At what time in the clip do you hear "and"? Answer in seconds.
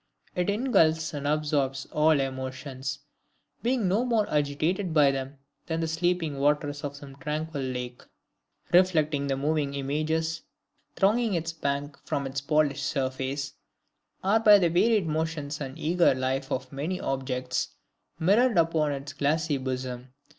1.13-1.27, 15.61-15.77